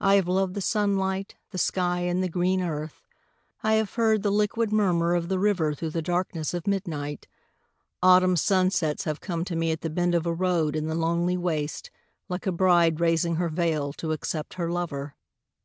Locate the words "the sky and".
1.50-2.22